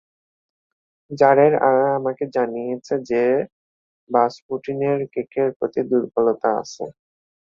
[1.11, 3.23] জারের আয়া আমাকে জানিয়েছে যে
[4.09, 6.85] রাসপুটিনের কেকের প্রতি দুর্বলতা আছে।